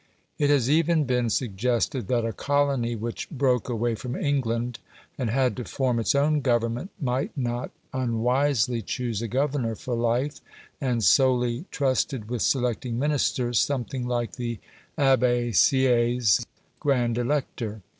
[0.39, 4.79] It has even been suggested that a colony which broke away from England,
[5.15, 10.41] and had to form its own Government, might not unwisely choose a governor for life,
[10.81, 14.57] and solely trusted with selecting Ministers, something like the
[14.97, 16.47] Abbe Sieyes's
[16.79, 17.83] grand elector.